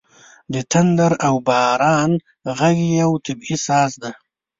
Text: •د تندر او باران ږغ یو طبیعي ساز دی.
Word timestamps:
•د 0.53 0.55
تندر 0.71 1.11
او 1.27 1.35
باران 1.47 2.11
ږغ 2.57 2.61
یو 3.01 3.11
طبیعي 3.25 3.57
ساز 3.67 3.91
دی. 4.01 4.11